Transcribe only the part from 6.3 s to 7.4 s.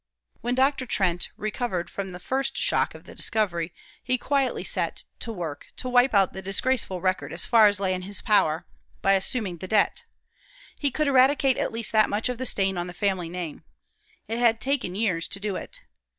the disgraceful record